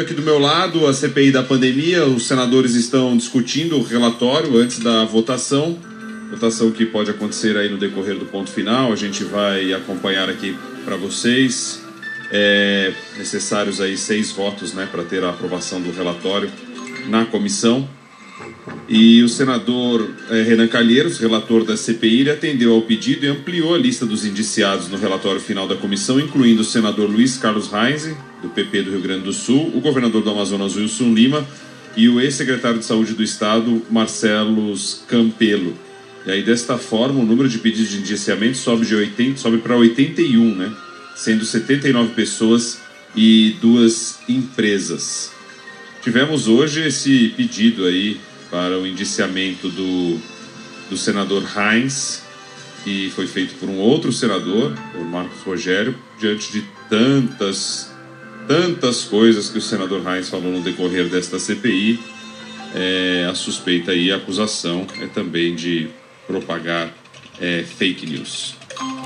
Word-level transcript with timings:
Aqui 0.00 0.14
do 0.14 0.22
meu 0.22 0.38
lado, 0.38 0.86
a 0.86 0.94
CPI 0.94 1.32
da 1.32 1.42
pandemia, 1.42 2.06
os 2.06 2.28
senadores 2.28 2.76
estão 2.76 3.16
discutindo 3.16 3.76
o 3.76 3.82
relatório 3.82 4.56
antes 4.56 4.78
da 4.78 5.04
votação. 5.04 5.76
Votação 6.30 6.70
que 6.70 6.86
pode 6.86 7.10
acontecer 7.10 7.56
aí 7.56 7.68
no 7.68 7.76
decorrer 7.76 8.16
do 8.16 8.24
ponto 8.24 8.48
final. 8.48 8.92
A 8.92 8.96
gente 8.96 9.24
vai 9.24 9.72
acompanhar 9.72 10.30
aqui 10.30 10.56
para 10.84 10.96
vocês. 10.96 11.82
É 12.30 12.92
necessários 13.16 13.80
aí 13.80 13.96
seis 13.96 14.30
votos, 14.30 14.72
né, 14.72 14.86
para 14.90 15.02
ter 15.02 15.24
a 15.24 15.30
aprovação 15.30 15.80
do 15.80 15.90
relatório 15.90 16.48
na 17.08 17.26
comissão. 17.26 17.88
E 18.88 19.22
o 19.22 19.28
senador 19.28 20.08
é, 20.30 20.42
Renan 20.42 20.66
Calheiros, 20.66 21.18
relator 21.18 21.64
da 21.64 21.76
CPI, 21.76 22.20
ele 22.20 22.30
atendeu 22.30 22.74
ao 22.74 22.82
pedido 22.82 23.26
e 23.26 23.28
ampliou 23.28 23.74
a 23.74 23.78
lista 23.78 24.06
dos 24.06 24.24
indiciados 24.24 24.88
no 24.88 24.96
relatório 24.96 25.40
final 25.40 25.68
da 25.68 25.76
comissão, 25.76 26.18
incluindo 26.18 26.62
o 26.62 26.64
senador 26.64 27.10
Luiz 27.10 27.36
Carlos 27.36 27.70
Reis, 27.70 28.14
do 28.42 28.48
PP 28.48 28.82
do 28.82 28.90
Rio 28.92 29.00
Grande 29.00 29.24
do 29.24 29.32
Sul, 29.32 29.72
o 29.74 29.80
governador 29.80 30.22
do 30.22 30.30
Amazonas, 30.30 30.76
Wilson 30.76 31.12
Lima, 31.12 31.46
e 31.96 32.08
o 32.08 32.20
ex-secretário 32.20 32.78
de 32.78 32.84
Saúde 32.84 33.12
do 33.12 33.22
Estado, 33.22 33.82
Marcelo 33.90 34.74
Campelo. 35.06 35.74
E 36.24 36.30
aí, 36.30 36.42
desta 36.42 36.78
forma, 36.78 37.20
o 37.20 37.26
número 37.26 37.48
de 37.48 37.58
pedidos 37.58 37.90
de 37.90 37.98
indiciamento 37.98 38.56
sobe, 38.56 38.86
de 38.86 38.94
80, 38.94 39.38
sobe 39.38 39.58
para 39.58 39.76
81, 39.76 40.54
né? 40.54 40.72
sendo 41.14 41.44
79 41.44 42.14
pessoas 42.14 42.80
e 43.14 43.56
duas 43.60 44.20
empresas. 44.28 45.32
Tivemos 46.02 46.46
hoje 46.46 46.86
esse 46.86 47.34
pedido 47.36 47.84
aí 47.84 48.20
para 48.50 48.78
o 48.78 48.86
indiciamento 48.86 49.68
do, 49.68 50.18
do 50.90 50.96
senador 50.96 51.44
Heinz, 51.56 52.22
que 52.84 53.10
foi 53.10 53.26
feito 53.26 53.54
por 53.54 53.68
um 53.68 53.78
outro 53.78 54.12
senador, 54.12 54.74
o 54.94 55.04
Marcos 55.04 55.42
Rogério, 55.42 55.96
diante 56.18 56.52
de 56.52 56.64
tantas, 56.88 57.92
tantas 58.46 59.04
coisas 59.04 59.50
que 59.50 59.58
o 59.58 59.62
senador 59.62 60.02
Heinz 60.06 60.28
falou 60.28 60.52
no 60.52 60.60
decorrer 60.60 61.08
desta 61.08 61.38
CPI. 61.38 62.00
É, 62.74 63.26
a 63.30 63.34
suspeita 63.34 63.94
e 63.94 64.12
a 64.12 64.16
acusação 64.16 64.86
é 65.00 65.06
também 65.06 65.54
de 65.54 65.88
propagar 66.26 66.92
é, 67.40 67.62
fake 67.62 68.06
news. 68.06 68.54